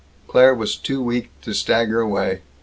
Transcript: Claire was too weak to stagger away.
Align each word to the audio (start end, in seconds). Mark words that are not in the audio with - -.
Claire 0.27 0.55
was 0.55 0.77
too 0.77 0.99
weak 0.99 1.29
to 1.43 1.53
stagger 1.53 2.01
away. 2.01 2.41